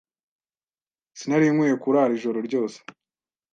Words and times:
Sinari 1.19 1.47
nkwiye 1.53 1.75
kurara 1.83 2.13
ijoro 2.17 2.39
ryose. 2.47 2.77